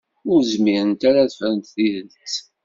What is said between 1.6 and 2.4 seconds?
tidet.